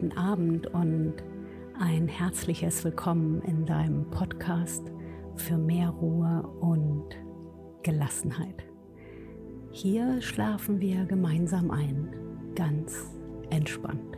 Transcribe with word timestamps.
guten 0.00 0.16
Abend 0.16 0.66
und 0.68 1.12
ein 1.78 2.08
herzliches 2.08 2.82
Willkommen 2.84 3.42
in 3.42 3.66
deinem 3.66 4.08
Podcast 4.08 4.90
für 5.34 5.58
mehr 5.58 5.90
Ruhe 5.90 6.42
und 6.60 7.04
Gelassenheit. 7.82 8.64
Hier 9.72 10.22
schlafen 10.22 10.80
wir 10.80 11.04
gemeinsam 11.04 11.70
ein, 11.70 12.08
ganz 12.54 13.10
entspannt, 13.50 14.16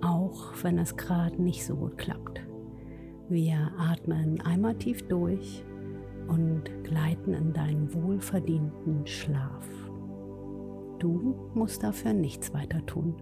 auch 0.00 0.54
wenn 0.62 0.78
es 0.78 0.96
gerade 0.96 1.42
nicht 1.42 1.66
so 1.66 1.74
gut 1.74 1.98
klappt. 1.98 2.40
Wir 3.28 3.72
atmen 3.78 4.40
einmal 4.42 4.76
tief 4.76 5.02
durch 5.08 5.64
und 6.28 6.62
gleiten 6.84 7.34
in 7.34 7.52
deinen 7.52 7.92
wohlverdienten 7.92 9.04
Schlaf. 9.08 9.68
Du 11.00 11.50
musst 11.54 11.82
dafür 11.82 12.12
nichts 12.12 12.54
weiter 12.54 12.86
tun, 12.86 13.16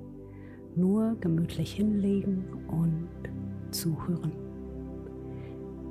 nur 0.77 1.16
gemütlich 1.21 1.73
hinlegen 1.73 2.45
und 2.69 3.09
zuhören. 3.71 4.33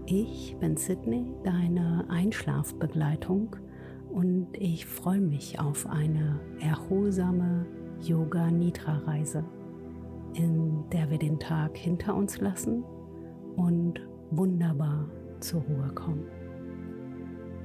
Ich 0.05 0.55
bin 0.59 0.77
Sydney, 0.77 1.25
deine 1.43 2.05
Einschlafbegleitung 2.09 3.55
und 4.09 4.47
ich 4.53 4.85
freue 4.85 5.21
mich 5.21 5.59
auf 5.59 5.87
eine 5.87 6.39
erholsame 6.59 7.65
Yoga 8.01 8.51
Nidra 8.51 8.99
Reise, 8.99 9.43
in 10.33 10.83
der 10.91 11.09
wir 11.09 11.17
den 11.17 11.39
Tag 11.39 11.75
hinter 11.75 12.15
uns 12.15 12.39
lassen 12.39 12.83
und 13.55 13.99
wunderbar 14.29 15.09
zur 15.39 15.61
Ruhe 15.61 15.91
kommen. 15.95 16.25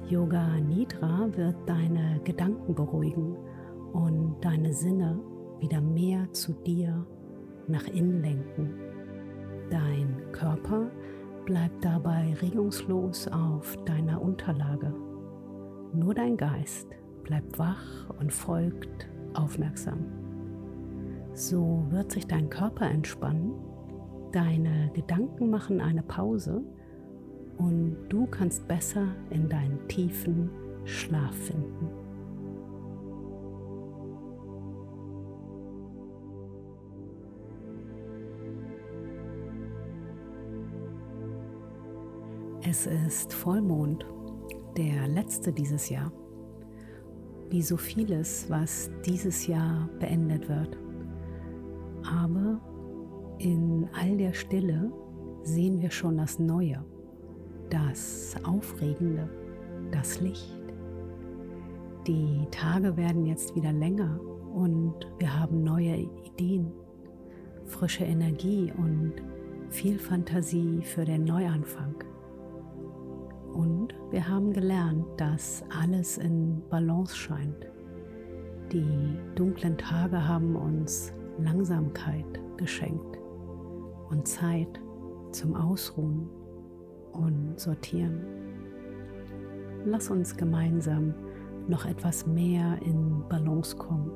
Yoga 0.09 0.59
Nidra 0.59 1.29
wird 1.37 1.55
deine 1.67 2.19
Gedanken 2.23 2.73
beruhigen 2.73 3.37
und 3.93 4.35
deine 4.41 4.73
Sinne 4.73 5.19
wieder 5.61 5.79
mehr 5.79 6.31
zu 6.33 6.53
dir 6.53 7.05
nach 7.67 7.87
innen 7.87 8.21
lenken. 8.21 8.73
Dein 9.69 10.21
Körper 10.31 10.91
bleibt 11.45 11.83
dabei 11.85 12.35
regungslos 12.41 13.27
auf 13.27 13.77
deiner 13.85 14.21
Unterlage. 14.21 14.93
Nur 15.93 16.13
dein 16.13 16.35
Geist 16.35 16.87
bleibt 17.23 17.57
wach 17.57 18.09
und 18.19 18.33
folgt 18.33 19.09
aufmerksam. 19.33 20.05
So 21.33 21.85
wird 21.89 22.11
sich 22.11 22.27
dein 22.27 22.49
Körper 22.49 22.89
entspannen, 22.89 23.53
deine 24.31 24.91
Gedanken 24.93 25.49
machen 25.49 25.79
eine 25.79 26.03
Pause 26.03 26.61
und 27.57 27.95
du 28.09 28.25
kannst 28.25 28.67
besser 28.67 29.07
in 29.29 29.47
deinen 29.47 29.87
tiefen 29.87 30.49
Schlaf 30.83 31.35
finden. 31.35 32.00
Es 42.71 42.85
ist 42.85 43.33
Vollmond, 43.33 44.05
der 44.77 45.05
letzte 45.09 45.51
dieses 45.51 45.89
Jahr. 45.89 46.09
Wie 47.49 47.61
so 47.61 47.75
vieles, 47.75 48.49
was 48.49 48.89
dieses 49.05 49.45
Jahr 49.45 49.89
beendet 49.99 50.47
wird. 50.47 50.77
Aber 52.09 52.61
in 53.39 53.89
all 53.91 54.15
der 54.15 54.31
Stille 54.31 54.89
sehen 55.43 55.81
wir 55.81 55.91
schon 55.91 56.15
das 56.15 56.39
Neue, 56.39 56.81
das 57.69 58.35
Aufregende, 58.45 59.29
das 59.91 60.21
Licht. 60.21 60.63
Die 62.07 62.47
Tage 62.51 62.95
werden 62.95 63.25
jetzt 63.25 63.53
wieder 63.53 63.73
länger 63.73 64.17
und 64.55 64.95
wir 65.19 65.37
haben 65.37 65.61
neue 65.61 66.07
Ideen, 66.23 66.71
frische 67.65 68.05
Energie 68.05 68.71
und 68.77 69.15
viel 69.69 69.99
Fantasie 69.99 70.81
für 70.83 71.03
den 71.03 71.25
Neuanfang. 71.25 72.10
Wir 74.11 74.27
haben 74.27 74.51
gelernt, 74.51 75.05
dass 75.15 75.63
alles 75.69 76.17
in 76.17 76.61
Balance 76.69 77.15
scheint. 77.15 77.65
Die 78.69 79.17
dunklen 79.35 79.77
Tage 79.77 80.27
haben 80.27 80.57
uns 80.57 81.13
Langsamkeit 81.39 82.41
geschenkt 82.57 83.17
und 84.09 84.27
Zeit 84.27 84.81
zum 85.31 85.55
Ausruhen 85.55 86.29
und 87.13 87.57
Sortieren. 87.57 88.19
Lass 89.85 90.09
uns 90.09 90.35
gemeinsam 90.35 91.13
noch 91.69 91.85
etwas 91.85 92.27
mehr 92.27 92.81
in 92.81 93.23
Balance 93.29 93.77
kommen 93.77 94.11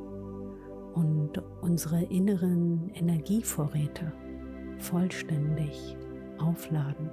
und 0.93 1.41
unsere 1.61 2.03
inneren 2.03 2.89
Energievorräte 2.93 4.11
vollständig 4.77 5.95
aufladen. 6.37 7.09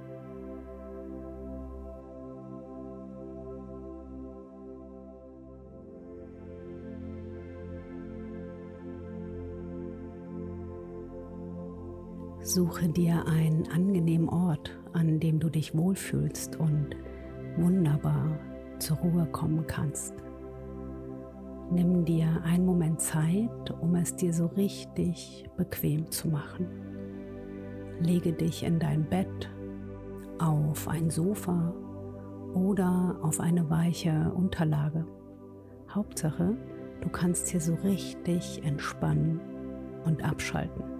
Suche 12.53 12.87
dir 12.87 13.25
einen 13.25 13.67
angenehmen 13.71 14.29
Ort, 14.29 14.79
an 14.93 15.19
dem 15.19 15.39
du 15.39 15.49
dich 15.49 15.75
wohlfühlst 15.75 16.59
und 16.59 16.89
wunderbar 17.57 18.37
zur 18.77 18.97
Ruhe 18.97 19.25
kommen 19.31 19.65
kannst. 19.65 20.13
Nimm 21.71 22.05
dir 22.05 22.43
einen 22.43 22.67
Moment 22.67 23.01
Zeit, 23.01 23.71
um 23.81 23.95
es 23.95 24.15
dir 24.15 24.31
so 24.31 24.45
richtig 24.45 25.49
bequem 25.57 26.11
zu 26.11 26.27
machen. 26.27 26.67
Lege 27.99 28.33
dich 28.33 28.61
in 28.61 28.77
dein 28.77 29.09
Bett, 29.09 29.49
auf 30.37 30.87
ein 30.87 31.09
Sofa 31.09 31.73
oder 32.53 33.17
auf 33.23 33.39
eine 33.39 33.67
weiche 33.71 34.31
Unterlage. 34.35 35.07
Hauptsache, 35.89 36.55
du 37.01 37.09
kannst 37.09 37.47
hier 37.47 37.61
so 37.61 37.73
richtig 37.83 38.63
entspannen 38.63 39.39
und 40.05 40.23
abschalten. 40.23 40.92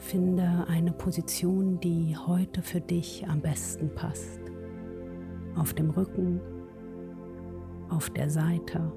Finde 0.00 0.64
eine 0.66 0.92
Position, 0.92 1.78
die 1.78 2.16
heute 2.16 2.62
für 2.62 2.80
dich 2.80 3.28
am 3.28 3.42
besten 3.42 3.94
passt. 3.94 4.40
Auf 5.54 5.74
dem 5.74 5.90
Rücken, 5.90 6.40
auf 7.90 8.08
der 8.08 8.30
Seite 8.30 8.92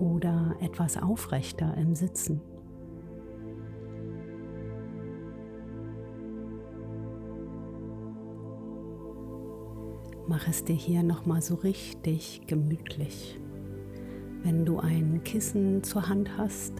oder 0.00 0.56
etwas 0.60 0.96
aufrechter 0.96 1.76
im 1.76 1.94
Sitzen. 1.94 2.40
Mach 10.26 10.48
es 10.48 10.64
dir 10.64 10.74
hier 10.74 11.02
nochmal 11.02 11.42
so 11.42 11.56
richtig 11.56 12.40
gemütlich. 12.46 13.38
Wenn 14.42 14.64
du 14.64 14.80
ein 14.80 15.22
Kissen 15.22 15.84
zur 15.84 16.08
Hand 16.08 16.38
hast, 16.38 16.72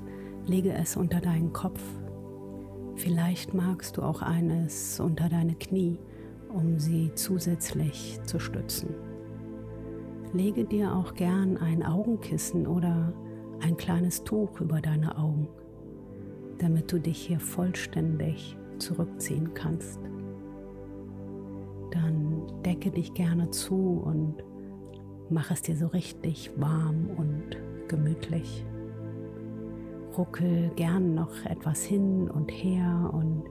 lege 0.47 0.73
es 0.73 0.97
unter 0.97 1.21
deinen 1.21 1.53
Kopf 1.53 1.81
Vielleicht 3.03 3.53
magst 3.53 3.97
du 3.97 4.03
auch 4.03 4.23
eines 4.23 5.01
unter 5.01 5.29
deine 5.29 5.57
Knie, 5.57 5.99
um 6.55 6.79
sie 6.79 7.11
zusätzlich 7.17 8.21
zu 8.27 8.39
stützen. 8.39 8.95
Lege 10.33 10.65
dir 10.65 10.95
auch 10.95 11.15
gern 11.15 11.57
ein 11.57 11.85
Augenkissen 11.85 12.65
oder 12.65 13.13
ein 13.61 13.77
kleines 13.77 14.23
Tuch 14.23 14.61
über 14.61 14.81
deine 14.81 15.19
Augen, 15.19 15.49
damit 16.59 16.93
du 16.93 17.01
dich 17.01 17.19
hier 17.19 17.41
vollständig 17.41 18.57
zurückziehen 18.79 19.53
kannst. 19.53 19.99
Dann 21.91 22.45
decke 22.65 22.93
dich 22.93 23.15
gerne 23.15 23.51
zu 23.51 24.01
und 24.05 24.45
mach 25.29 25.51
es 25.51 25.63
dir 25.63 25.75
so 25.75 25.89
richtig 25.89 26.53
warm 26.55 27.11
und 27.17 27.57
gemütlich 27.89 28.65
ruckel 30.17 30.71
gern 30.77 31.15
noch 31.15 31.45
etwas 31.45 31.83
hin 31.83 32.31
und 32.31 32.51
her 32.51 33.11
und 33.13 33.45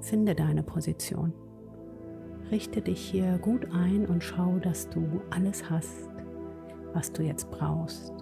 finde 0.00 0.34
deine 0.34 0.62
Position. 0.62 1.32
Richte 2.50 2.82
dich 2.82 3.00
hier 3.00 3.38
gut 3.38 3.66
ein 3.72 4.06
und 4.06 4.22
schau, 4.22 4.58
dass 4.58 4.88
du 4.90 5.22
alles 5.30 5.68
hast, 5.70 6.08
was 6.92 7.12
du 7.12 7.22
jetzt 7.22 7.50
brauchst, 7.50 8.12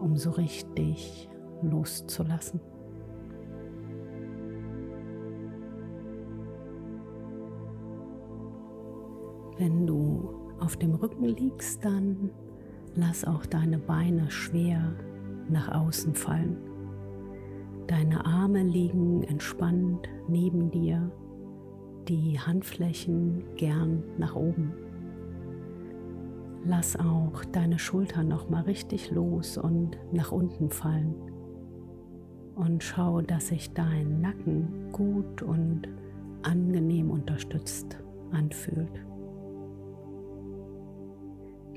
um 0.00 0.16
so 0.16 0.30
richtig 0.30 1.28
loszulassen. 1.62 2.60
Wenn 9.58 9.86
du 9.86 10.28
auf 10.60 10.76
dem 10.76 10.94
Rücken 10.94 11.24
liegst, 11.24 11.84
dann 11.84 12.30
lass 12.94 13.24
auch 13.24 13.46
deine 13.46 13.78
Beine 13.78 14.30
schwer 14.30 14.94
nach 15.48 15.72
außen 15.74 16.14
fallen. 16.14 16.75
Deine 17.86 18.24
Arme 18.26 18.62
liegen 18.62 19.22
entspannt 19.22 20.08
neben 20.28 20.70
dir, 20.70 21.10
die 22.08 22.38
Handflächen 22.38 23.44
gern 23.56 24.02
nach 24.18 24.34
oben. 24.34 24.72
Lass 26.64 26.96
auch 26.98 27.44
deine 27.52 27.78
Schultern 27.78 28.26
noch 28.28 28.50
mal 28.50 28.62
richtig 28.62 29.12
los 29.12 29.56
und 29.56 29.98
nach 30.12 30.32
unten 30.32 30.70
fallen. 30.70 31.14
und 32.56 32.82
schau, 32.82 33.20
dass 33.20 33.48
sich 33.48 33.72
dein 33.74 34.20
Nacken 34.20 34.90
gut 34.90 35.42
und 35.42 35.82
angenehm 36.42 37.10
unterstützt 37.10 37.98
anfühlt. 38.32 39.04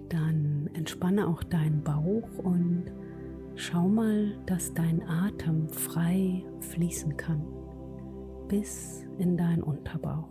Dann 0.08 0.70
entspanne 0.74 1.28
auch 1.28 1.44
deinen 1.44 1.84
Bauch 1.84 2.30
und 2.44 2.86
schau 3.60 3.90
mal, 3.90 4.38
dass 4.46 4.74
dein 4.74 5.04
Atem 5.08 5.68
frei 5.68 6.46
fließen 6.62 7.18
kann 7.18 7.46
bis 8.48 9.06
in 9.18 9.36
deinen 9.36 9.62
Unterbauch. 9.62 10.30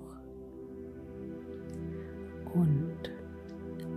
Und 2.54 3.12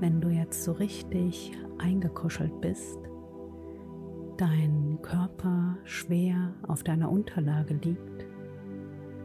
wenn 0.02 0.20
du 0.20 0.28
jetzt 0.28 0.64
so 0.64 0.74
richtig 0.74 1.54
eingekuschelt 1.80 2.60
bist, 2.60 3.00
dein 4.36 5.00
Körper 5.02 5.78
schwer 5.86 6.54
auf 6.68 6.84
deiner 6.84 7.10
Unterlage 7.10 7.76
liegt, 7.76 8.26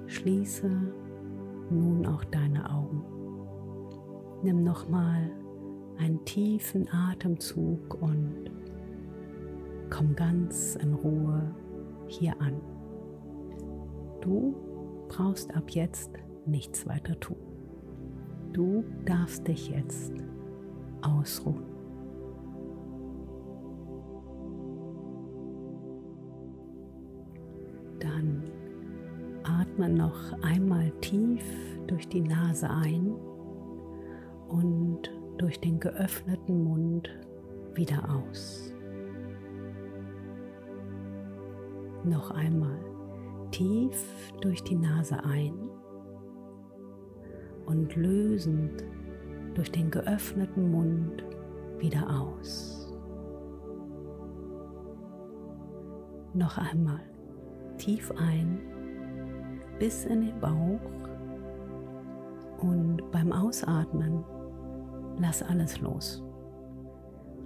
schließe 0.06 0.70
nun 1.68 2.06
auch 2.06 2.22
deine 2.24 2.70
Augen. 2.70 3.02
Nimm 4.44 4.62
nochmal 4.62 5.32
einen 5.98 6.24
tiefen 6.24 6.88
Atemzug 6.92 8.00
und 8.00 8.55
komm 9.90 10.14
ganz 10.16 10.76
in 10.76 10.94
Ruhe 10.94 11.54
hier 12.06 12.40
an. 12.40 12.60
Du 14.20 14.54
brauchst 15.08 15.54
ab 15.54 15.70
jetzt 15.70 16.10
nichts 16.46 16.86
weiter 16.86 17.18
tun. 17.20 17.36
Du 18.52 18.84
darfst 19.04 19.46
dich 19.46 19.70
jetzt 19.70 20.12
ausruhen. 21.02 21.64
Dann 27.98 28.42
atme 29.44 29.88
noch 29.88 30.32
einmal 30.42 30.90
tief 31.00 31.42
durch 31.86 32.08
die 32.08 32.20
Nase 32.20 32.68
ein 32.68 33.14
und 34.48 35.10
durch 35.38 35.60
den 35.60 35.78
geöffneten 35.80 36.64
Mund 36.64 37.10
wieder 37.74 38.02
aus. 38.08 38.75
Noch 42.06 42.30
einmal 42.30 42.78
tief 43.50 44.30
durch 44.40 44.62
die 44.62 44.76
Nase 44.76 45.24
ein 45.24 45.54
und 47.66 47.96
lösend 47.96 48.84
durch 49.54 49.72
den 49.72 49.90
geöffneten 49.90 50.70
Mund 50.70 51.24
wieder 51.78 52.08
aus. 52.08 52.96
Noch 56.32 56.58
einmal 56.58 57.00
tief 57.76 58.12
ein 58.12 58.60
bis 59.80 60.04
in 60.04 60.26
den 60.26 60.40
Bauch 60.40 60.80
und 62.58 63.02
beim 63.10 63.32
Ausatmen 63.32 64.22
lass 65.18 65.42
alles 65.42 65.80
los. 65.80 66.22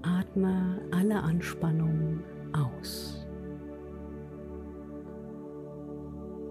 Atme 0.02 0.82
alle 0.92 1.22
Anspannung 1.22 2.20
aus. 2.52 3.19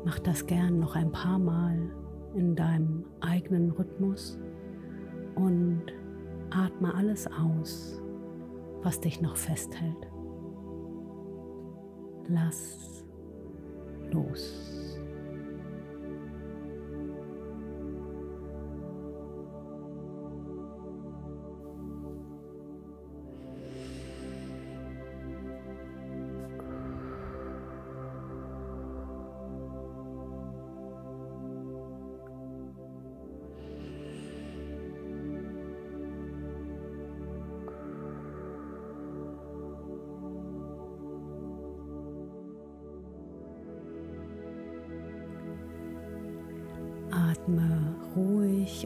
Mach 0.09 0.17
das 0.17 0.47
gern 0.47 0.79
noch 0.79 0.95
ein 0.95 1.11
paar 1.11 1.37
Mal 1.37 1.91
in 2.33 2.55
deinem 2.55 3.05
eigenen 3.19 3.69
Rhythmus 3.69 4.39
und 5.35 5.83
atme 6.49 6.95
alles 6.95 7.27
aus, 7.27 8.01
was 8.81 8.99
dich 8.99 9.21
noch 9.21 9.37
festhält. 9.37 10.09
Lass 12.27 13.05
los. 14.09 14.78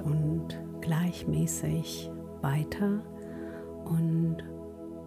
Und 0.02 0.60
gleichmäßig 0.82 2.12
weiter 2.42 3.02
und 3.86 4.38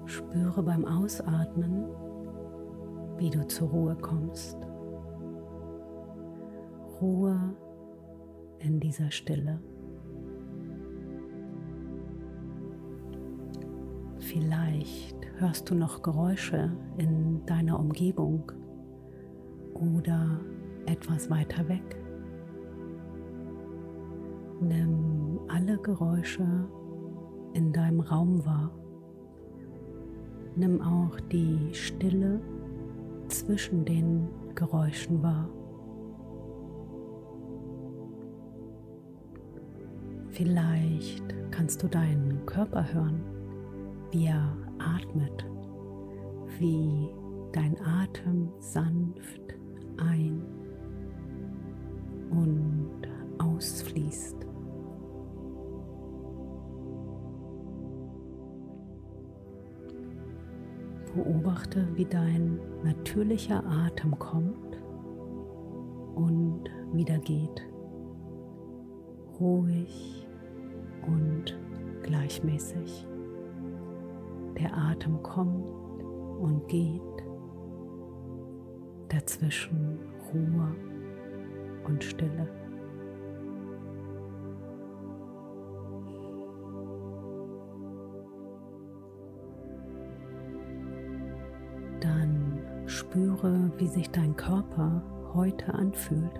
spüre 0.06 0.62
beim 0.62 0.84
Ausatmen, 0.84 1.86
wie 3.18 3.30
du 3.30 3.46
zur 3.46 3.68
Ruhe 3.68 3.96
kommst. 3.96 4.56
Ruhe 7.00 7.54
in 8.58 8.80
dieser 8.80 9.10
Stille. 9.10 9.60
Vielleicht 14.18 15.16
hörst 15.38 15.70
du 15.70 15.74
noch 15.74 16.02
Geräusche 16.02 16.72
in 16.96 17.44
deiner 17.46 17.78
Umgebung 17.78 18.50
oder 19.74 20.40
etwas 20.86 21.30
weiter 21.30 21.68
weg. 21.68 22.05
Nimm 24.66 25.38
alle 25.48 25.78
Geräusche 25.78 26.46
in 27.52 27.72
deinem 27.72 28.00
Raum 28.00 28.44
wahr. 28.44 28.72
Nimm 30.56 30.80
auch 30.80 31.20
die 31.32 31.72
Stille 31.72 32.40
zwischen 33.28 33.84
den 33.84 34.28
Geräuschen 34.54 35.22
wahr. 35.22 35.48
Vielleicht 40.30 41.34
kannst 41.50 41.82
du 41.82 41.88
deinen 41.88 42.44
Körper 42.44 42.92
hören, 42.92 43.22
wie 44.10 44.26
er 44.26 44.56
atmet, 44.78 45.46
wie 46.58 47.08
dein 47.52 47.76
Atem 47.80 48.50
sanft 48.58 49.40
ein 49.98 50.42
und 52.30 53.00
ausfließt. 53.38 54.45
Beobachte, 61.16 61.88
wie 61.94 62.04
dein 62.04 62.60
natürlicher 62.84 63.64
Atem 63.66 64.18
kommt 64.18 64.78
und 66.14 66.64
wieder 66.92 67.18
geht. 67.18 67.66
Ruhig 69.40 70.26
und 71.06 71.58
gleichmäßig. 72.02 73.06
Der 74.58 74.76
Atem 74.76 75.22
kommt 75.22 75.64
und 76.38 76.68
geht. 76.68 77.00
Dazwischen 79.08 79.98
Ruhe 80.32 80.74
und 81.86 82.04
Stille. 82.04 82.65
Spüre, 93.16 93.72
wie 93.78 93.86
sich 93.86 94.10
dein 94.10 94.36
Körper 94.36 95.02
heute 95.32 95.72
anfühlt. 95.72 96.38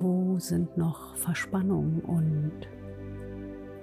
Wo 0.00 0.40
sind 0.40 0.76
noch 0.76 1.14
Verspannungen 1.14 2.00
und 2.00 2.52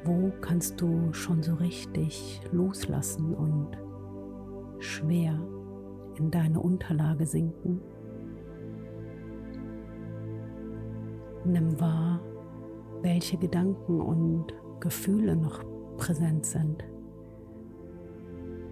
wo 0.04 0.30
kannst 0.42 0.82
du 0.82 1.14
schon 1.14 1.42
so 1.42 1.54
richtig 1.54 2.42
loslassen 2.52 3.34
und 3.34 3.70
schwer 4.80 5.40
in 6.18 6.32
deine 6.32 6.60
Unterlage 6.60 7.26
sinken? 7.26 7.80
Nimm 11.46 11.80
wahr, 11.80 12.20
welche 13.04 13.38
Gedanken 13.38 14.02
und 14.02 14.48
Gefühle 14.82 15.38
noch 15.38 15.64
präsent 15.96 16.46
sind. 16.46 16.84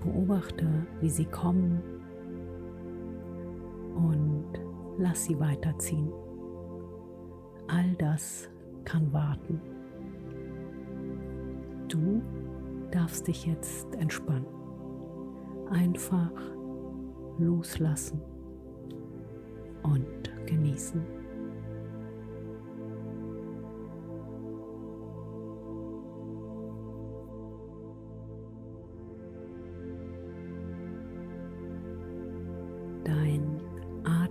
Beobachte, 0.03 0.67
wie 0.99 1.09
sie 1.09 1.25
kommen 1.25 1.98
und 3.99 4.45
lass 4.97 5.25
sie 5.25 5.39
weiterziehen. 5.39 6.11
All 7.67 7.93
das 7.97 8.49
kann 8.85 9.11
warten. 9.13 9.61
Du 11.87 12.21
darfst 12.91 13.27
dich 13.27 13.45
jetzt 13.45 13.93
entspannen. 13.95 14.47
Einfach 15.69 16.31
loslassen 17.37 18.21
und 19.83 20.31
genießen. 20.45 21.18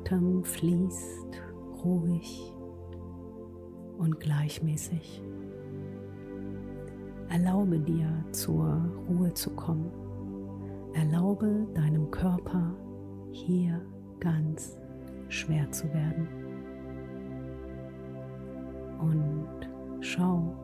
Atem 0.09 0.43
fließt 0.43 1.43
ruhig 1.85 2.55
und 3.99 4.19
gleichmäßig. 4.19 5.23
Erlaube 7.29 7.79
dir 7.79 8.25
zur 8.33 8.83
Ruhe 9.07 9.35
zu 9.35 9.51
kommen. 9.51 9.91
Erlaube 10.95 11.67
deinem 11.75 12.11
Körper 12.11 12.75
hier 13.33 13.83
ganz 14.19 14.79
schwer 15.29 15.71
zu 15.73 15.93
werden. 15.93 16.27
Und 18.99 19.69
schau, 20.01 20.55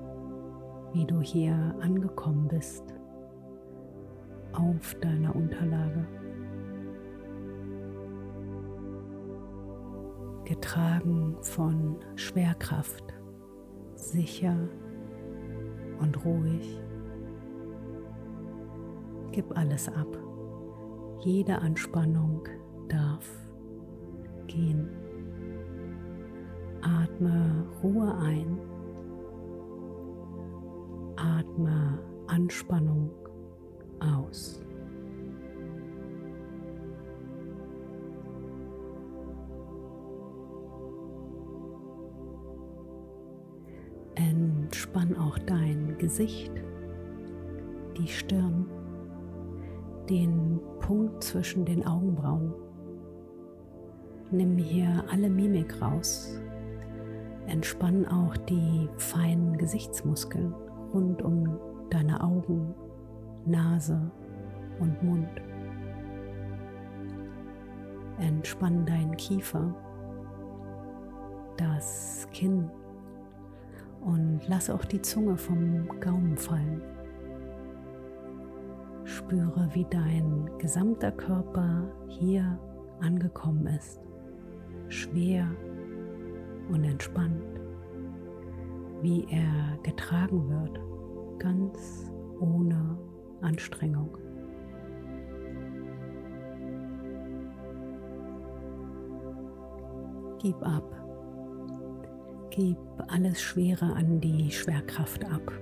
wie 0.94 1.04
du 1.04 1.20
hier 1.20 1.54
angekommen 1.82 2.48
bist 2.48 2.94
auf 4.54 4.94
deiner 5.02 5.36
Unterlage. 5.36 6.06
Getragen 10.44 11.36
von 11.40 11.96
Schwerkraft, 12.16 13.14
sicher 13.94 14.68
und 16.00 16.24
ruhig. 16.24 16.80
Gib 19.32 19.56
alles 19.56 19.88
ab. 19.88 20.06
Jede 21.20 21.58
Anspannung 21.58 22.46
darf 22.88 23.26
gehen. 24.46 24.90
Atme 26.82 27.66
Ruhe 27.82 28.14
ein. 28.18 28.58
Atme 31.16 31.98
Anspannung 32.26 33.10
aus. 34.00 34.63
Auch 45.34 45.38
dein 45.46 45.96
Gesicht, 45.98 46.52
die 47.96 48.08
Stirn, 48.08 48.66
den 50.08 50.60
Punkt 50.80 51.22
zwischen 51.22 51.64
den 51.64 51.86
Augenbrauen. 51.86 52.52
Nimm 54.30 54.56
hier 54.58 55.04
alle 55.10 55.30
Mimik 55.30 55.80
raus. 55.80 56.40
Entspann 57.46 58.06
auch 58.06 58.36
die 58.36 58.88
feinen 58.96 59.56
Gesichtsmuskeln 59.58 60.54
rund 60.92 61.22
um 61.22 61.58
deine 61.90 62.22
Augen, 62.22 62.74
Nase 63.46 64.10
und 64.80 65.02
Mund. 65.02 65.28
Entspann 68.18 68.86
deinen 68.86 69.16
Kiefer, 69.16 69.74
das 71.56 72.26
Kinn 72.32 72.70
und 74.04 74.40
lass 74.48 74.70
auch 74.70 74.84
die 74.84 75.00
Zunge 75.00 75.36
vom 75.36 75.88
Gaumen 76.00 76.36
fallen. 76.36 76.82
Spüre, 79.04 79.68
wie 79.72 79.86
dein 79.90 80.50
gesamter 80.58 81.12
Körper 81.12 81.90
hier 82.08 82.58
angekommen 83.00 83.66
ist, 83.66 84.00
schwer 84.88 85.46
und 86.70 86.84
entspannt, 86.84 87.60
wie 89.02 89.26
er 89.30 89.78
getragen 89.82 90.48
wird, 90.48 90.80
ganz 91.38 92.10
ohne 92.40 92.98
Anstrengung. 93.42 94.16
Gib 100.38 100.62
ab. 100.62 101.03
Gib 102.56 102.78
alles 103.08 103.42
Schwere 103.42 103.96
an 103.96 104.20
die 104.20 104.48
Schwerkraft 104.48 105.24
ab. 105.24 105.52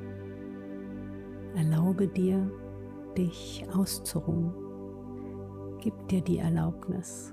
Erlaube 1.57 2.07
dir, 2.07 2.51
dich 3.17 3.65
auszuruhen. 3.75 4.53
Gib 5.81 5.95
dir 6.09 6.21
die 6.21 6.37
Erlaubnis, 6.37 7.33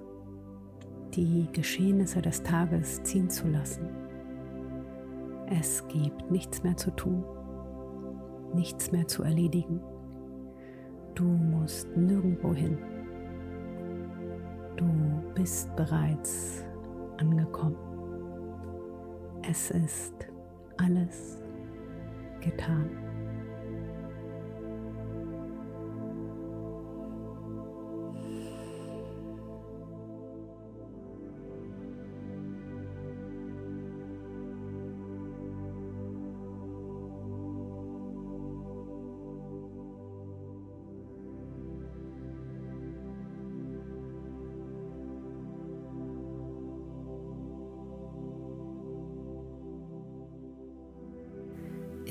die 1.13 1.50
Geschehnisse 1.51 2.22
des 2.22 2.42
Tages 2.42 3.04
ziehen 3.04 3.30
zu 3.30 3.50
lassen. 3.50 3.89
Es 5.48 5.86
gibt 5.89 6.32
nichts 6.32 6.63
mehr 6.63 6.78
zu 6.78 6.92
tun, 6.92 7.25
nichts 8.54 8.94
mehr 8.94 9.10
zu 9.10 9.24
erledigen. 9.24 9.82
Du 11.16 11.25
musst 11.25 11.98
nirgendwo 11.98 12.54
hin. 12.54 12.78
Du 14.78 14.86
bist 15.36 15.75
bereits 15.75 16.63
angekommen. 17.18 17.88
Es 19.51 19.72
ist 19.72 20.13
alles 20.77 21.39
getan. 22.39 23.09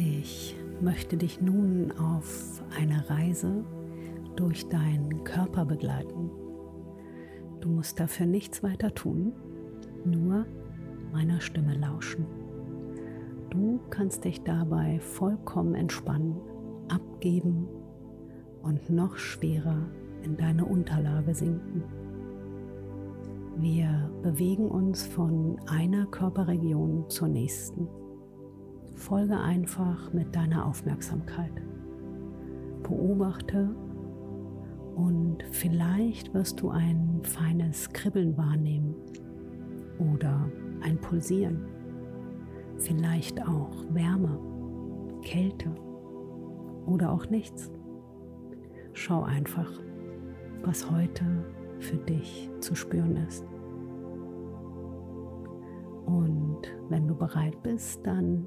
Ich 0.00 0.54
möchte 0.80 1.16
dich 1.16 1.40
nun 1.40 1.90
auf 1.98 2.62
eine 2.78 3.10
Reise 3.10 3.64
durch 4.36 4.68
deinen 4.68 5.24
Körper 5.24 5.64
begleiten. 5.64 6.30
Du 7.60 7.68
musst 7.68 7.98
dafür 7.98 8.26
nichts 8.26 8.62
weiter 8.62 8.94
tun, 8.94 9.32
nur 10.04 10.46
meiner 11.12 11.40
Stimme 11.40 11.76
lauschen. 11.76 12.26
Du 13.50 13.80
kannst 13.90 14.24
dich 14.24 14.44
dabei 14.44 15.00
vollkommen 15.00 15.74
entspannen, 15.74 16.36
abgeben 16.88 17.66
und 18.62 18.90
noch 18.90 19.16
schwerer 19.16 19.88
in 20.22 20.36
deine 20.36 20.64
Unterlage 20.64 21.34
sinken. 21.34 21.82
Wir 23.56 24.12
bewegen 24.22 24.68
uns 24.68 25.04
von 25.04 25.58
einer 25.66 26.06
Körperregion 26.06 27.06
zur 27.08 27.26
nächsten. 27.26 27.88
Folge 28.98 29.38
einfach 29.38 30.12
mit 30.12 30.34
deiner 30.34 30.66
Aufmerksamkeit. 30.66 31.52
Beobachte 32.82 33.70
und 34.96 35.44
vielleicht 35.52 36.34
wirst 36.34 36.60
du 36.60 36.70
ein 36.70 37.20
feines 37.22 37.90
Kribbeln 37.92 38.36
wahrnehmen 38.36 38.96
oder 39.98 40.50
ein 40.80 41.00
Pulsieren. 41.00 41.64
Vielleicht 42.78 43.40
auch 43.46 43.84
Wärme, 43.90 44.38
Kälte 45.22 45.72
oder 46.86 47.12
auch 47.12 47.30
nichts. 47.30 47.70
Schau 48.94 49.22
einfach, 49.22 49.70
was 50.62 50.90
heute 50.90 51.24
für 51.78 51.98
dich 51.98 52.50
zu 52.58 52.74
spüren 52.74 53.16
ist. 53.28 53.44
Und 56.06 56.62
wenn 56.88 57.06
du 57.06 57.14
bereit 57.14 57.62
bist, 57.62 58.04
dann 58.04 58.46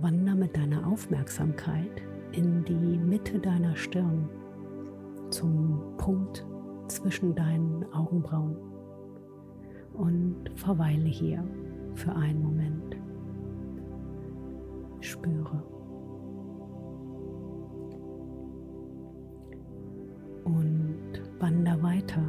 Wander 0.00 0.34
mit 0.34 0.56
deiner 0.56 0.86
Aufmerksamkeit 0.86 2.02
in 2.32 2.64
die 2.64 2.98
Mitte 2.98 3.38
deiner 3.38 3.76
Stirn 3.76 4.28
zum 5.30 5.96
Punkt 5.96 6.44
zwischen 6.88 7.34
deinen 7.34 7.84
Augenbrauen 7.92 8.56
und 9.94 10.50
verweile 10.54 11.08
hier 11.08 11.44
für 11.94 12.12
einen 12.12 12.42
Moment. 12.42 12.96
Spüre. 15.00 15.62
Und 20.44 21.22
wander 21.38 21.82
weiter. 21.82 22.22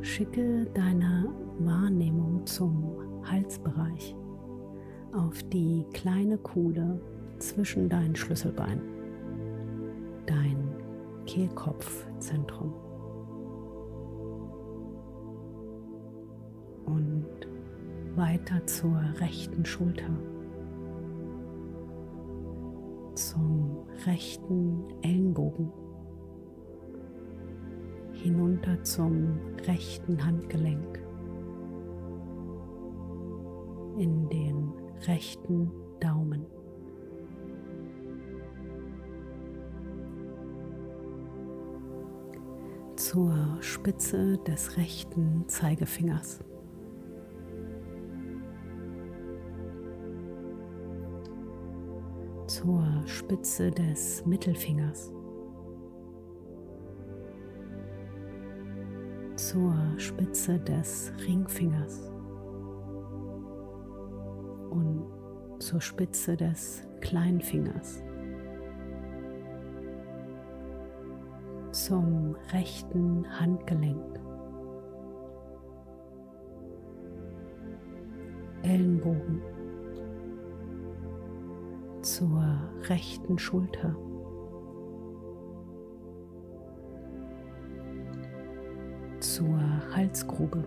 Schicke 0.00 0.66
deine 0.74 1.28
Wahrnehmung 1.58 2.44
zum 2.46 3.22
Halsbereich 3.24 4.16
auf 5.12 5.42
die 5.44 5.84
kleine 5.92 6.38
Kuhle 6.38 7.00
zwischen 7.38 7.88
deinen 7.88 8.16
Schlüsselbeinen, 8.16 8.82
dein 10.26 10.56
Kehlkopfzentrum. 11.26 12.72
Und 16.86 17.26
weiter 18.16 18.66
zur 18.66 18.98
rechten 19.18 19.64
Schulter, 19.64 20.10
zum 23.14 23.78
rechten 24.06 24.84
Ellenbogen, 25.02 25.72
hinunter 28.12 28.82
zum 28.82 29.38
rechten 29.66 30.24
Handgelenk, 30.24 31.00
in 33.98 34.28
den 34.28 34.61
rechten 35.06 35.70
Daumen. 36.00 36.46
zur 43.02 43.58
Spitze 43.60 44.38
des 44.38 44.76
rechten 44.76 45.44
Zeigefingers. 45.48 46.38
Zur 52.46 52.86
Spitze 53.06 53.70
des 53.70 54.24
Mittelfingers. 54.24 55.12
Zur 59.36 59.74
Spitze 59.96 60.60
des 60.60 61.12
Ringfingers. 61.26 62.12
Zur 65.62 65.80
Spitze 65.80 66.36
des 66.36 66.82
Kleinfingers. 67.00 68.02
zum 71.70 72.36
rechten 72.52 73.24
Handgelenk, 73.40 74.20
Ellenbogen 78.62 79.40
zur 82.02 82.44
rechten 82.88 83.38
Schulter. 83.38 83.96
zur 89.20 89.56
Halsgrube. 89.94 90.64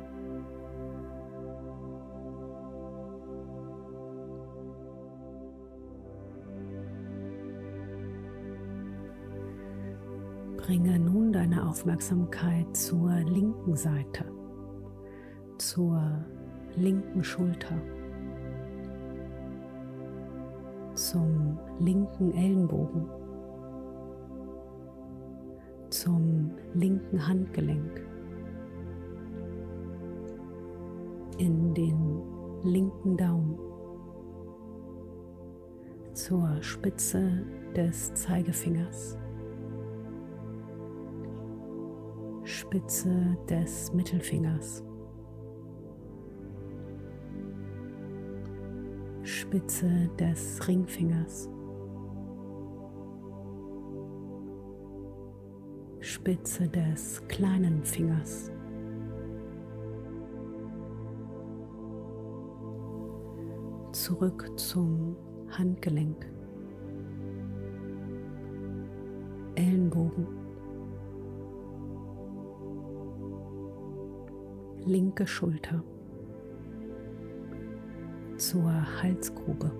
Bringe 10.65 10.97
nun 10.97 11.31
deine 11.31 11.69
Aufmerksamkeit 11.69 12.75
zur 12.75 13.11
linken 13.19 13.75
Seite, 13.75 14.25
zur 15.59 16.01
linken 16.75 17.23
Schulter, 17.23 17.79
zum 20.95 21.59
linken 21.79 22.33
Ellenbogen, 22.33 23.07
zum 25.91 26.49
linken 26.73 27.27
Handgelenk, 27.27 28.01
in 31.37 31.75
den 31.75 32.23
linken 32.63 33.17
Daumen, 33.17 33.59
zur 36.13 36.59
Spitze 36.63 37.45
des 37.75 38.15
Zeigefingers. 38.15 39.19
Spitze 42.75 43.37
des 43.47 43.93
Mittelfingers. 43.93 44.83
Spitze 49.23 50.09
des 50.19 50.67
Ringfingers. 50.67 51.47
Spitze 56.01 56.67
des 56.67 57.25
kleinen 57.29 57.81
Fingers. 57.85 58.51
Zurück 63.93 64.51
zum 64.59 65.15
Handgelenk. 65.57 66.25
Ellenbogen. 69.55 70.44
Linke 74.85 75.25
Schulter 75.25 75.83
zur 78.37 78.71
Halsgrube. 79.01 79.71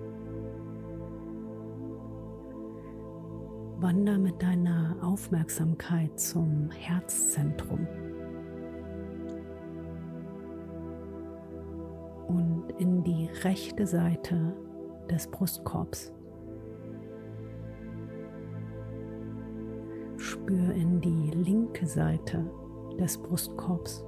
Wander 3.78 4.18
mit 4.18 4.42
deiner 4.42 4.96
Aufmerksamkeit 5.02 6.18
zum 6.18 6.70
Herzzentrum 6.70 7.86
und 12.26 12.64
in 12.78 13.04
die 13.04 13.28
rechte 13.44 13.86
Seite 13.86 14.54
des 15.10 15.28
Brustkorbs. 15.28 16.12
Spür 20.16 20.72
in 20.74 21.00
die 21.00 21.30
linke 21.30 21.86
Seite 21.86 22.44
des 22.98 23.18
Brustkorbs. 23.18 24.04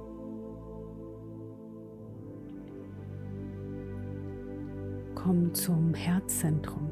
Komm 5.29 5.53
zum 5.53 5.93
Herzzentrum 5.93 6.89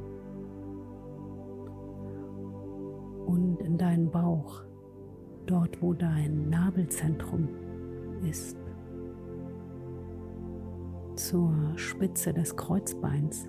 und 3.25 3.59
in 3.63 3.79
deinen 3.79 4.11
Bauch, 4.11 4.61
dort 5.47 5.81
wo 5.81 5.95
dein 5.95 6.47
Nabelzentrum 6.47 7.49
ist, 8.29 8.55
zur 11.15 11.51
Spitze 11.77 12.31
des 12.31 12.55
Kreuzbeins. 12.55 13.47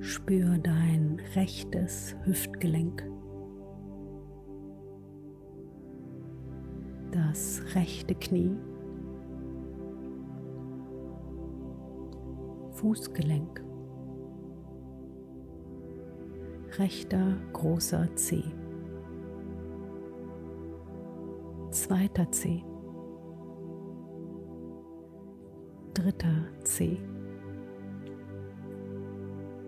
Spür 0.00 0.56
dein 0.56 1.20
rechtes 1.34 2.16
Hüftgelenk. 2.24 3.04
das 7.30 7.62
rechte 7.74 8.14
Knie, 8.14 8.56
Fußgelenk, 12.80 13.62
rechter 16.78 17.36
großer 17.52 18.08
Zeh, 18.16 18.42
zweiter 21.70 22.32
Zeh, 22.32 22.64
dritter 25.92 26.46
Zeh, 26.64 26.96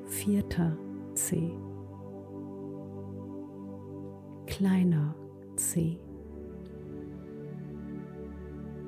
vierter 0.07 0.79
Zeh, 1.13 1.53
kleiner 4.47 5.15
Zeh 5.57 5.99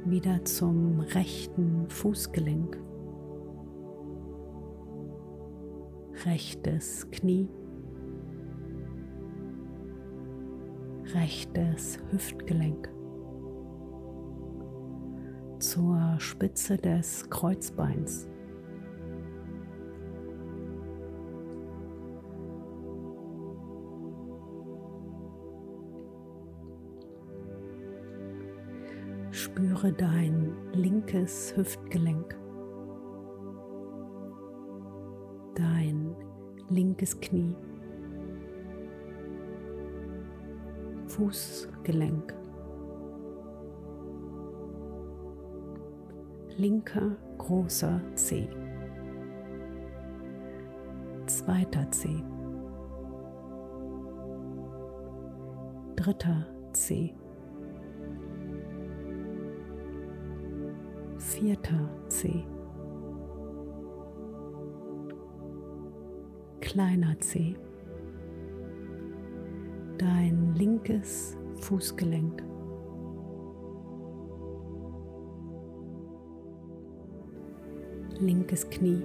wieder 0.07 0.43
zum 0.47 1.01
rechten 1.01 1.91
Fußgelenk, 1.91 2.79
rechtes 6.25 7.11
Knie, 7.11 7.49
rechtes 11.15 11.99
Hüftgelenk. 12.11 12.89
Zur 15.59 16.17
Spitze 16.19 16.77
des 16.77 17.29
Kreuzbeins. 17.31 18.29
Spüre 29.31 29.93
dein 29.93 30.55
linkes 30.73 31.55
Hüftgelenk, 31.57 32.37
linkes 36.95 37.19
Knie, 37.21 37.57
Fußgelenk, 41.09 42.33
linker 46.57 47.17
großer 47.39 48.01
Zeh, 48.15 48.49
zweiter 51.27 51.91
Zeh, 51.91 52.23
dritter 55.97 56.47
Zeh, 56.73 57.13
vierter 61.19 61.91
Zeh. 62.09 62.54
Kleiner 66.75 67.17
Zeh, 67.21 67.55
dein 69.97 70.57
linkes 70.57 71.37
Fußgelenk. 71.61 72.43
Linkes 78.19 78.69
Knie, 78.71 79.05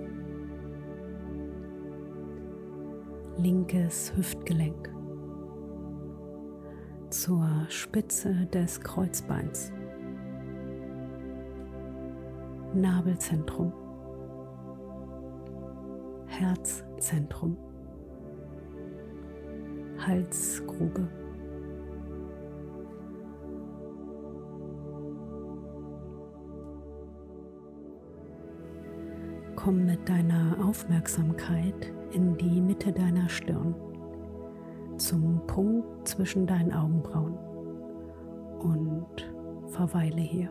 linkes 3.37 4.17
Hüftgelenk. 4.17 4.91
Zur 7.11 7.47
Spitze 7.69 8.47
des 8.47 8.81
Kreuzbeins, 8.81 9.71
Nabelzentrum, 12.73 13.71
Herzzentrum, 16.39 17.57
Halsgrube. 19.97 21.05
Komm 29.57 29.85
mit 29.85 30.07
deiner 30.07 30.55
Aufmerksamkeit 30.65 31.91
in 32.13 32.37
die 32.37 32.61
Mitte 32.61 32.93
deiner 32.93 33.27
Stirn 33.27 33.75
zum 34.95 35.45
Punkt 35.45 36.07
zwischen 36.07 36.47
deinen 36.47 36.71
Augenbrauen 36.71 37.37
und 38.59 39.29
verweile 39.67 40.21
hier. 40.21 40.49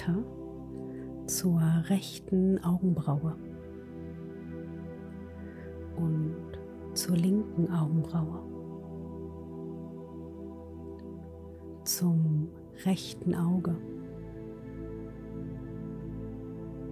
Weiter 0.00 0.24
zur 1.26 1.60
rechten 1.88 2.62
Augenbraue 2.64 3.36
und 5.96 6.36
zur 6.94 7.16
linken 7.16 7.70
Augenbraue. 7.72 8.50
zum 11.84 12.48
rechten 12.84 13.34
Auge, 13.34 13.74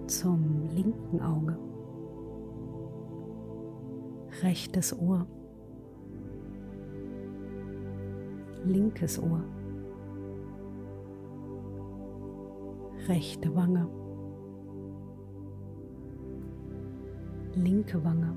zum 0.07 0.67
linken 0.75 1.21
Auge, 1.21 1.57
rechtes 4.41 4.97
Ohr, 4.99 5.25
linkes 8.65 9.21
Ohr, 9.21 9.43
rechte 13.09 13.53
Wange, 13.55 13.87
linke 17.55 18.03
Wange, 18.03 18.35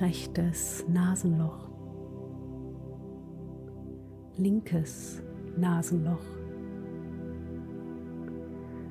rechtes 0.00 0.86
Nasenloch, 0.88 1.68
linkes 4.36 5.20
Nasenloch. 5.56 6.22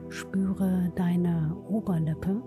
Spüre 0.10 0.92
deine 0.96 1.56
Oberlippe. 1.70 2.42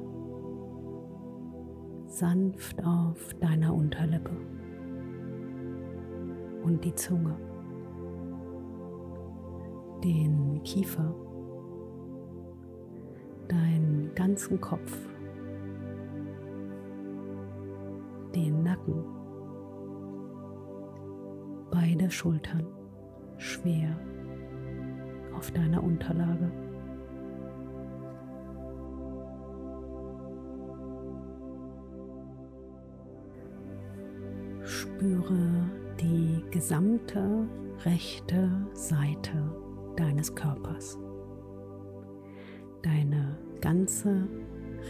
Sanft 2.07 2.85
auf 2.85 3.35
deiner 3.41 3.75
Unterlippe. 3.75 4.31
Und 6.63 6.85
die 6.85 6.95
Zunge, 6.95 7.37
den 10.07 10.63
Kiefer, 10.63 11.13
deinen 13.49 14.15
ganzen 14.15 14.61
Kopf, 14.61 14.97
den 18.33 18.63
Nacken, 18.63 19.05
beide 21.73 22.09
Schultern 22.09 22.65
schwer 23.37 23.99
auf 25.37 25.51
deiner 25.51 25.83
Unterlage. 25.83 26.53
Spüre 34.63 35.69
die 36.01 36.45
gesamte 36.53 37.49
rechte 37.85 38.49
Seite 38.73 39.66
deines 39.97 40.35
Körpers. 40.35 40.99
Deine 42.83 43.39
ganze 43.61 44.29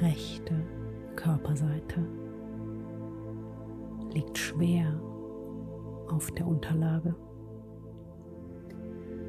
rechte 0.01 0.55
Körperseite 1.15 2.05
liegt 4.13 4.37
schwer 4.37 5.01
auf 6.09 6.31
der 6.33 6.47
Unterlage. 6.47 7.15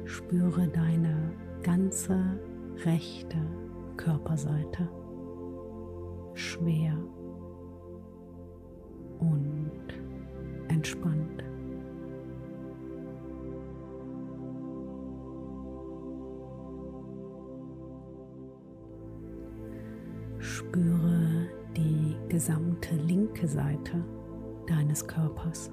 Spüre 0.04 0.68
deine 0.68 1.32
ganze 1.62 2.38
rechte 2.84 3.38
Körperseite 3.96 4.88
schwer 6.34 6.96
und 9.18 9.82
entspannt. 10.68 11.17
Gesamte 22.38 22.94
linke 22.94 23.48
Seite 23.48 24.04
deines 24.68 25.04
Körpers, 25.04 25.72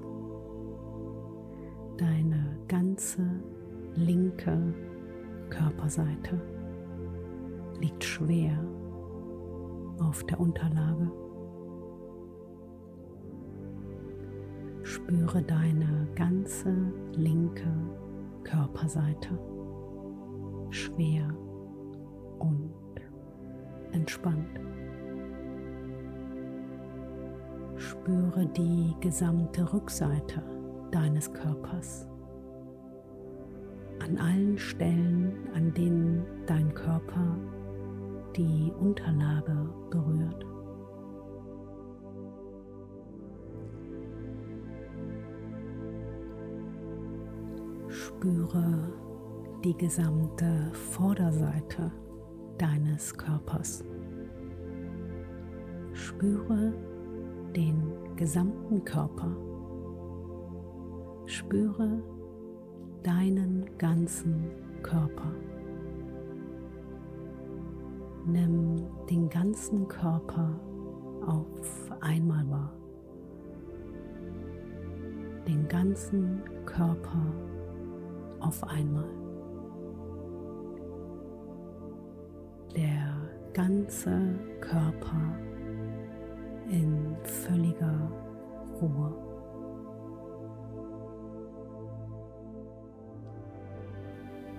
deine 1.96 2.58
ganze 2.66 3.22
linke 3.94 4.74
Körperseite 5.48 6.40
liegt 7.78 8.02
schwer 8.02 8.58
auf 10.00 10.24
der 10.24 10.40
Unterlage. 10.40 11.08
Spüre 14.82 15.42
deine 15.42 16.08
ganze 16.16 16.74
linke 17.12 17.72
Körperseite 18.42 19.38
schwer 20.70 21.32
und 22.40 22.72
entspannt. 23.92 24.65
Spüre 28.06 28.46
die 28.46 28.94
gesamte 29.00 29.72
Rückseite 29.72 30.40
deines 30.92 31.32
Körpers 31.32 32.06
an 33.98 34.16
allen 34.18 34.56
Stellen, 34.56 35.32
an 35.56 35.74
denen 35.74 36.24
dein 36.46 36.72
Körper 36.72 37.36
die 38.36 38.72
Unterlage 38.78 39.68
berührt. 39.90 40.46
Spüre 47.88 48.92
die 49.64 49.76
gesamte 49.76 50.70
Vorderseite 50.92 51.90
deines 52.56 53.12
Körpers. 53.16 53.84
Spüre 55.92 56.72
den 57.56 57.82
gesamten 58.16 58.84
Körper. 58.84 59.34
Spüre 61.24 62.02
deinen 63.02 63.64
ganzen 63.78 64.50
Körper. 64.82 65.32
Nimm 68.26 68.76
den 69.08 69.30
ganzen 69.30 69.88
Körper 69.88 70.60
auf 71.26 71.92
einmal 72.00 72.48
wahr. 72.50 72.72
Den 75.48 75.66
ganzen 75.68 76.42
Körper 76.66 77.32
auf 78.40 78.62
einmal. 78.64 79.08
Der 82.76 83.14
ganze 83.54 84.38
Körper 84.60 85.45
in 86.68 87.16
völliger 87.22 88.10
Ruhe. 88.80 89.12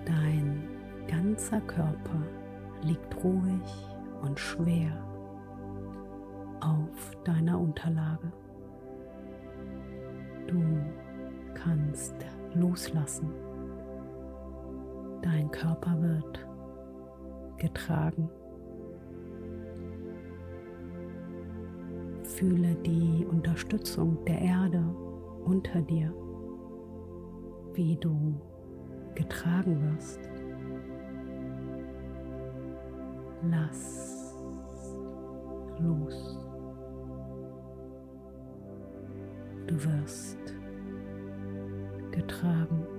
Dein 0.04 0.68
ganzer 1.06 1.60
Körper 1.62 2.22
liegt 2.82 3.22
ruhig 3.22 3.88
und 4.22 4.38
schwer 4.38 4.92
auf 6.60 7.16
deiner 7.24 7.60
Unterlage. 7.60 8.32
Du 10.46 10.62
kannst 11.54 12.14
loslassen. 12.54 13.30
Dein 15.22 15.50
Körper 15.50 16.00
wird 16.00 16.46
getragen. 17.58 18.30
Fühle 22.38 22.76
die 22.86 23.26
Unterstützung 23.28 24.24
der 24.24 24.40
Erde 24.40 24.84
unter 25.44 25.82
dir, 25.82 26.14
wie 27.72 27.96
du 27.96 28.40
getragen 29.16 29.82
wirst. 29.82 30.20
Lass 33.42 34.36
los. 35.80 36.38
Du 39.66 39.74
wirst 39.84 40.38
getragen. 42.12 42.97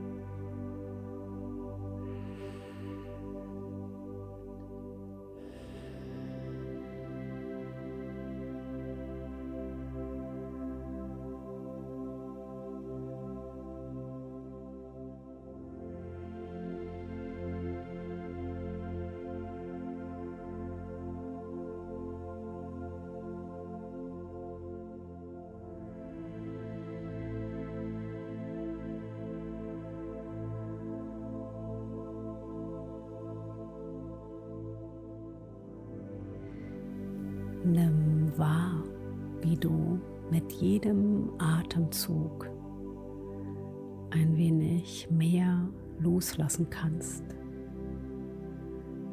Loslassen 46.59 46.69
kannst. 46.69 47.23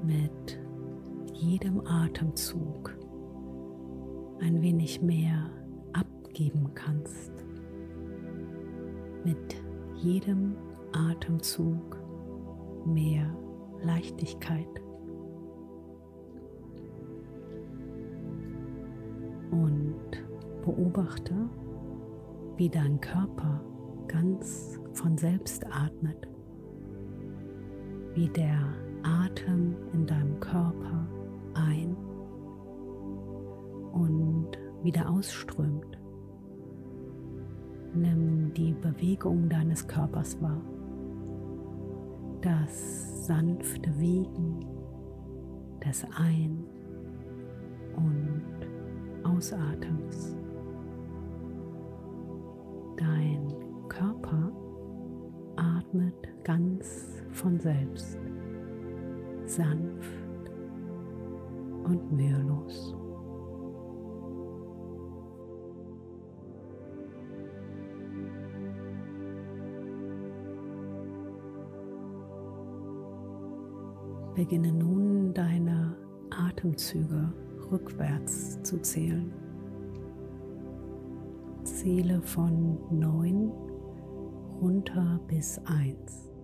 Mit 0.04 0.58
jedem 1.32 1.86
Atemzug 1.86 2.96
ein 4.40 4.62
wenig 4.62 5.02
mehr 5.02 5.50
abgeben 5.92 6.70
kannst. 6.74 7.32
Mit 9.24 9.56
jedem 9.96 10.56
Atemzug 10.92 11.98
mehr 12.84 13.26
Leichtigkeit. 13.82 14.66
und 19.52 19.94
beobachte, 20.64 21.32
wie 22.56 22.68
dein 22.68 23.00
Körper 23.00 23.64
ganz 24.08 24.78
von 24.92 25.16
selbst 25.16 25.64
atmet, 25.66 26.28
wie 28.16 28.28
der 28.30 28.58
Atem 29.02 29.76
in 29.92 30.06
deinem 30.06 30.40
Körper 30.40 31.06
ein 31.52 31.94
und 33.92 34.48
wieder 34.82 35.08
ausströmt. 35.10 35.98
Nimm 37.94 38.54
die 38.54 38.72
Bewegung 38.72 39.50
deines 39.50 39.86
Körpers 39.86 40.40
wahr, 40.40 40.62
das 42.40 43.26
sanfte 43.26 43.90
Wiegen 43.98 44.64
des 45.84 46.06
Ein- 46.16 46.64
und 47.96 48.42
Ausatems. 49.24 50.34
Dein 52.96 53.54
Körper 53.88 54.52
atmet 55.56 56.44
ganz 56.44 57.15
von 57.36 57.60
selbst, 57.60 58.18
sanft 59.44 60.50
und 61.84 62.12
mühelos. 62.12 62.96
Beginne 74.34 74.72
nun 74.72 75.32
deine 75.32 75.96
Atemzüge 76.30 77.32
rückwärts 77.70 78.62
zu 78.62 78.78
zählen. 78.80 79.32
Zähle 81.64 82.20
von 82.22 82.78
9 82.90 83.50
runter 84.60 85.20
bis 85.26 85.58
1. 85.64 86.35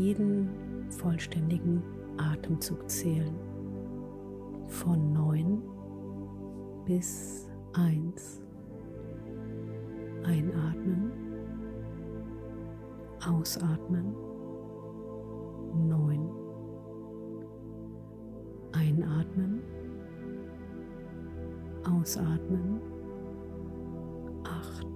Jeden 0.00 0.48
vollständigen 0.88 1.82
Atemzug 2.16 2.88
zählen. 2.88 3.34
Von 4.66 5.12
9 5.12 5.62
bis 6.86 7.50
1. 7.74 8.40
Einatmen. 10.24 11.12
Ausatmen. 13.28 14.14
9. 15.86 16.30
Einatmen, 18.72 19.60
ausatmen, 21.84 22.80
acht. 24.44 24.86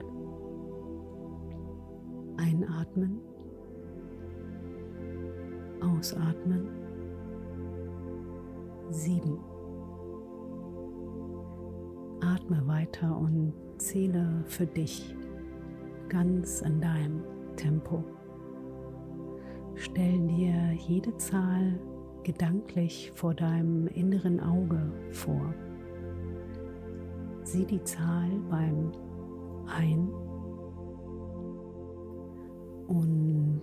Einatmen, 2.36 3.20
ausatmen, 6.04 6.68
sieben. 8.90 9.38
Atme 12.20 12.66
weiter 12.66 13.16
und 13.16 13.54
zähle 13.78 14.44
für 14.44 14.66
dich 14.66 15.16
ganz 16.10 16.60
in 16.60 16.80
deinem 16.82 17.22
Tempo. 17.56 18.04
Stell 19.76 20.26
dir 20.26 20.72
jede 20.86 21.16
Zahl 21.16 21.80
gedanklich 22.22 23.10
vor 23.14 23.32
deinem 23.32 23.86
inneren 23.86 24.40
Auge 24.40 24.92
vor. 25.10 25.54
Sieh 27.44 27.64
die 27.64 27.82
Zahl 27.84 28.28
beim 28.50 28.92
Ein- 29.66 30.12
und 32.88 33.62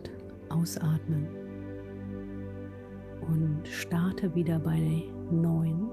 Ausatmen 0.50 1.41
und 3.32 3.66
starte 3.66 4.36
wieder 4.36 4.60
bei 4.60 5.04
9, 5.32 5.90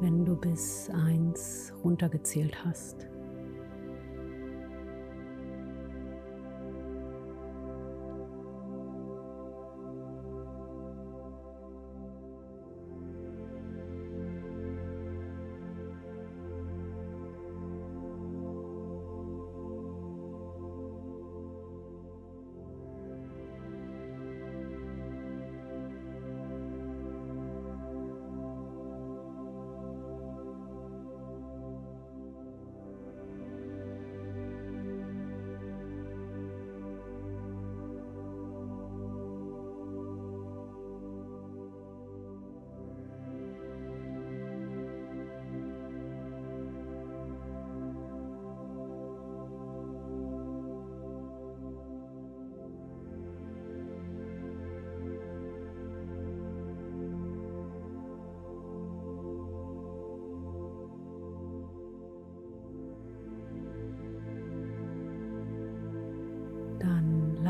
wenn 0.00 0.24
du 0.24 0.36
bis 0.36 0.90
1 0.90 1.72
runtergezählt 1.82 2.62
hast. 2.64 3.08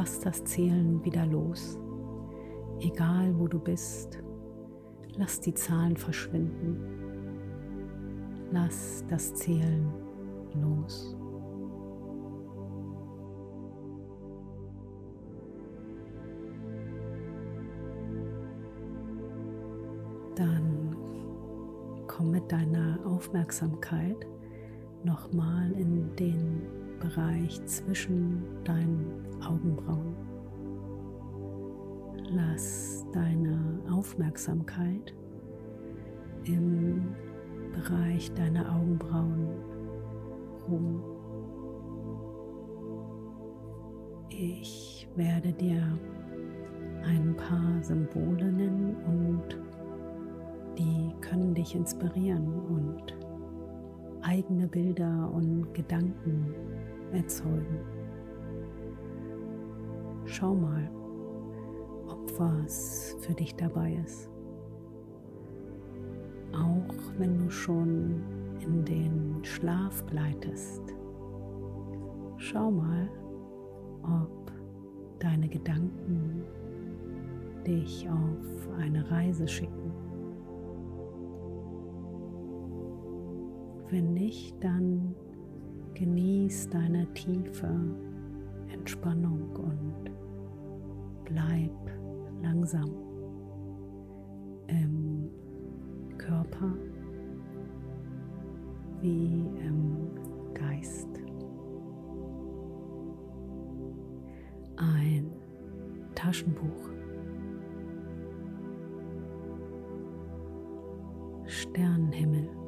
Lass 0.00 0.18
das 0.18 0.42
Zählen 0.44 1.04
wieder 1.04 1.26
los. 1.26 1.78
Egal 2.80 3.38
wo 3.38 3.46
du 3.46 3.58
bist, 3.58 4.18
lass 5.18 5.38
die 5.40 5.52
Zahlen 5.52 5.94
verschwinden. 5.94 6.78
Lass 8.50 9.04
das 9.10 9.34
Zählen 9.34 9.92
los. 10.54 11.14
Dann 20.34 20.96
komm 22.06 22.30
mit 22.30 22.50
deiner 22.50 22.98
Aufmerksamkeit 23.04 24.26
nochmal 25.04 25.70
in 25.72 26.16
den 26.16 26.89
Bereich 27.00 27.64
zwischen 27.64 28.42
deinen 28.64 29.26
Augenbrauen. 29.42 30.14
Lass 32.30 33.04
deine 33.12 33.80
Aufmerksamkeit 33.90 35.14
im 36.44 37.08
Bereich 37.72 38.32
deiner 38.34 38.76
Augenbrauen 38.76 39.48
ruhen. 40.68 41.02
Ich 44.28 45.08
werde 45.16 45.52
dir 45.52 45.82
ein 47.04 47.34
paar 47.36 47.82
Symbole 47.82 48.52
nennen 48.52 48.96
und 49.06 49.58
die 50.78 51.12
können 51.20 51.54
dich 51.54 51.74
inspirieren 51.74 52.46
und 52.68 53.18
eigene 54.22 54.66
Bilder 54.66 55.30
und 55.32 55.72
Gedanken 55.74 56.54
erzeugen. 57.12 57.80
Schau 60.24 60.54
mal, 60.54 60.90
ob 62.06 62.38
was 62.38 63.16
für 63.20 63.34
dich 63.34 63.54
dabei 63.56 63.98
ist. 64.04 64.30
Auch 66.52 66.94
wenn 67.18 67.38
du 67.38 67.50
schon 67.50 68.22
in 68.60 68.84
den 68.84 69.44
Schlaf 69.44 70.04
gleitest, 70.06 70.82
schau 72.36 72.70
mal, 72.70 73.08
ob 74.02 74.52
deine 75.18 75.48
Gedanken 75.48 76.44
dich 77.66 78.08
auf 78.08 78.68
eine 78.78 79.10
Reise 79.10 79.46
schicken. 79.46 79.92
Wenn 83.90 84.14
nicht, 84.14 84.62
dann 84.62 85.14
genieß 86.00 86.70
deine 86.70 87.06
tiefe 87.12 87.68
Entspannung 88.72 89.54
und 89.54 90.10
bleib 91.26 91.76
langsam 92.40 92.90
im 94.68 95.28
Körper 96.16 96.72
wie 99.02 99.44
im 99.58 100.08
Geist. 100.54 101.08
Ein 104.76 105.30
Taschenbuch. 106.14 106.88
Sternenhimmel. 111.44 112.59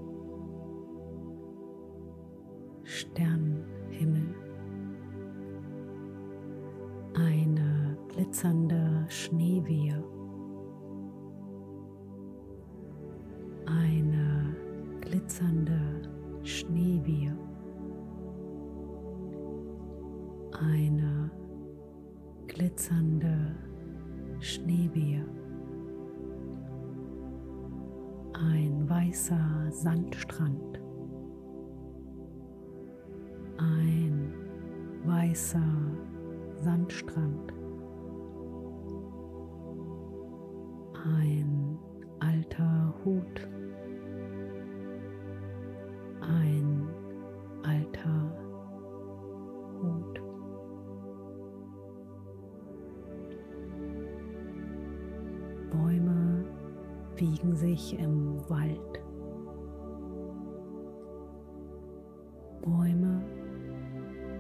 Sternenhimmel. 3.13 4.35
Eine 7.15 7.99
glitzernde 8.09 9.05
Schneewehe. 9.11 10.03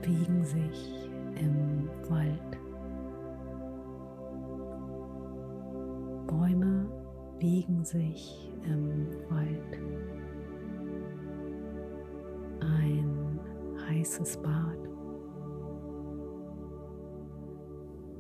Wiegen 0.02 0.44
sich 0.44 1.08
im 1.36 1.88
Wald. 2.08 2.58
Bäume 6.26 6.86
wiegen 7.38 7.84
sich 7.84 8.50
im 8.64 9.06
Wald. 9.28 9.80
Ein 12.60 13.40
heißes 13.88 14.36
Bad. 14.38 14.78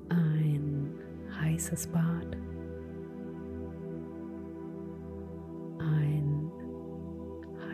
Ein 0.08 0.94
heißes 1.40 1.86
Bad. 1.88 2.36
Ein 5.78 6.50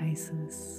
heißes 0.01 0.78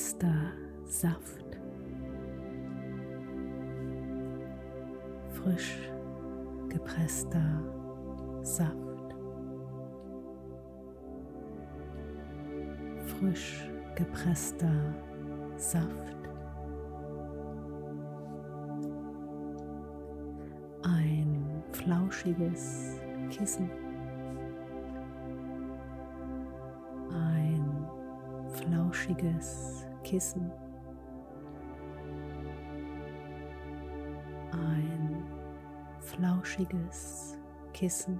gepresster 0.00 0.52
Saft. 0.86 1.58
Frisch 5.34 5.90
gepresster 6.70 7.62
Saft. 8.42 9.14
Frisch 13.04 13.68
gepresster 13.94 14.94
Saft. 15.58 15.86
Ein 20.82 21.62
flauschiges 21.72 22.94
Kissen. 23.30 23.70
Ein 27.10 27.86
flauschiges 28.54 29.69
Kissen. 30.10 30.50
Ein 34.50 35.22
flauschiges 36.00 37.38
Kissen. 37.72 38.18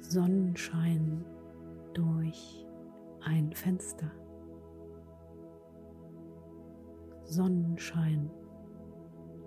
Sonnenschein 0.00 1.22
durch 1.92 2.66
ein 3.20 3.52
Fenster. 3.52 4.10
Sonnenschein 7.24 8.30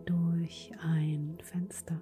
durch 0.05 0.71
ein 0.83 1.35
Fenster. 1.41 1.99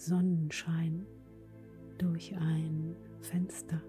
Sonnenschein 0.00 1.04
durch 1.98 2.34
ein 2.34 2.96
Fenster. 3.20 3.82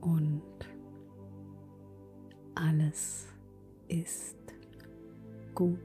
Und 0.00 0.42
alles 2.54 3.26
ist 3.88 4.38
gut. 5.54 5.78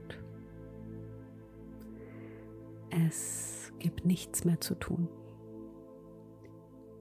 Es 2.88 3.70
gibt 3.78 4.06
nichts 4.06 4.46
mehr 4.46 4.58
zu 4.58 4.74
tun. 4.74 5.06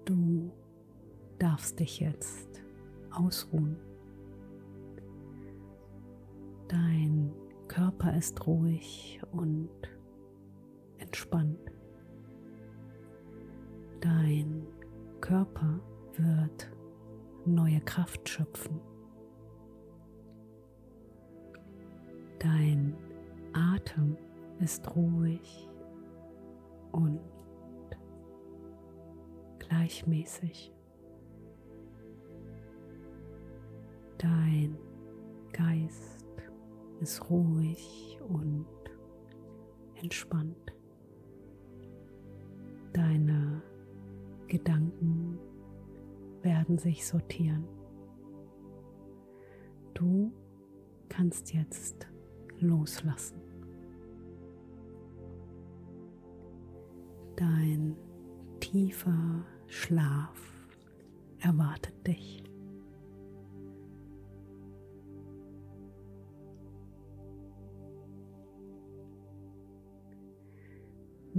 Du 0.03 0.51
darfst 1.39 1.79
dich 1.79 1.99
jetzt 1.99 2.61
ausruhen. 3.11 3.77
Dein 6.67 7.33
Körper 7.67 8.15
ist 8.15 8.45
ruhig 8.45 9.19
und 9.31 9.69
entspannt. 10.97 11.71
Dein 14.01 14.67
Körper 15.21 15.79
wird 16.15 16.71
neue 17.45 17.81
Kraft 17.81 18.27
schöpfen. 18.27 18.79
Dein 22.39 22.95
Atem 23.53 24.15
ist 24.59 24.95
ruhig 24.95 25.67
und 26.91 27.19
gleichmäßig. 29.59 30.71
Dein 34.19 34.77
Geist 35.53 36.25
ist 36.99 37.29
ruhig 37.29 38.19
und 38.27 38.67
entspannt. 39.95 40.73
Deine 42.91 43.61
Gedanken 44.47 45.39
werden 46.41 46.77
sich 46.77 47.07
sortieren. 47.07 47.63
Du 49.93 50.33
kannst 51.07 51.53
jetzt 51.53 52.05
loslassen. 52.59 53.39
Dein 57.37 57.95
tiefer 58.59 59.45
Schlaf 59.67 60.41
erwartet 61.39 62.05
dich. 62.05 62.48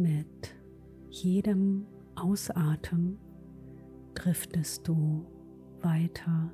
Mit 0.00 0.56
jedem 1.10 1.86
Ausatmen 2.14 3.18
driftest 4.14 4.88
du 4.88 5.26
weiter 5.82 6.50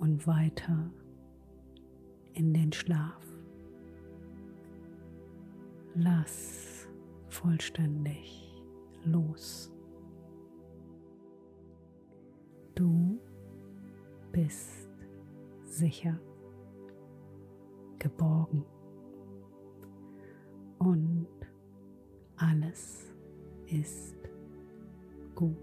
und 0.00 0.26
weiter 0.26 0.90
in 2.32 2.52
den 2.52 2.72
Schlaf. 2.72 3.24
Lass 5.94 6.88
vollständig 7.28 8.52
los. 9.04 9.72
Du 12.74 13.20
bist 14.32 14.90
sicher, 15.62 16.18
geborgen 18.00 18.64
und 20.80 21.28
alles 22.38 23.12
ist 23.66 24.16
gut. 25.34 25.56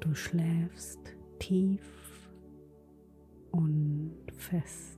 Du 0.00 0.14
schläfst 0.14 1.00
tief 1.38 2.30
und 3.50 4.12
fest 4.36 4.97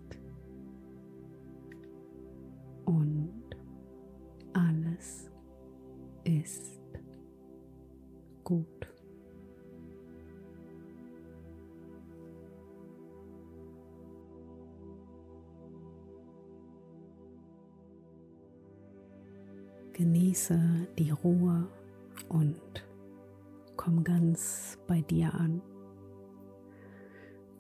dir 25.11 25.35
an. 25.35 25.61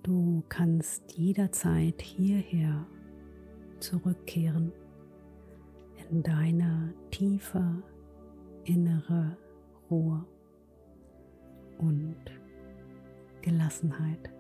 Du 0.03 0.43
kannst 0.49 1.13
jederzeit 1.13 2.01
hierher 2.01 2.87
zurückkehren 3.81 4.73
in 6.11 6.23
deine 6.23 6.95
tiefe 7.11 7.83
innere 8.65 9.37
Ruhe 9.91 10.25
und 11.79 12.17
Gelassenheit. 13.43 14.31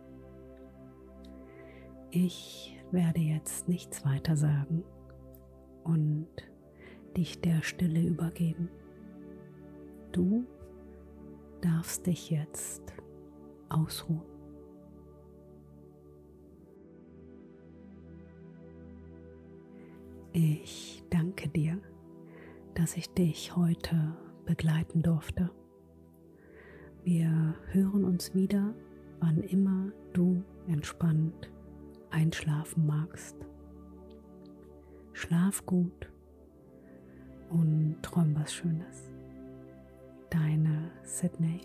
Ich 2.10 2.76
werde 2.90 3.20
jetzt 3.20 3.68
nichts 3.68 4.04
weiter 4.04 4.36
sagen 4.36 4.84
und 5.84 6.28
dich 7.16 7.40
der 7.40 7.62
Stille 7.62 8.00
übergeben. 8.00 8.68
Du 10.12 10.44
darfst 11.60 12.06
dich 12.06 12.30
jetzt 12.30 12.92
ausruhen. 13.70 14.22
Ich 20.32 21.02
danke 21.10 21.48
dir, 21.48 21.80
dass 22.74 22.96
ich 22.96 23.12
dich 23.14 23.56
heute 23.56 24.16
begleiten 24.44 25.02
durfte. 25.02 25.50
Wir 27.02 27.54
hören 27.72 28.04
uns 28.04 28.34
wieder, 28.34 28.74
wann 29.20 29.42
immer 29.42 29.90
du 30.12 30.42
entspannt 30.68 31.50
einschlafen 32.10 32.86
magst. 32.86 33.36
Schlaf 35.12 35.64
gut 35.66 36.10
und 37.50 37.96
träum 38.02 38.34
was 38.36 38.52
Schönes. 38.52 39.10
Deine 40.30 40.90
Sydney. 41.02 41.60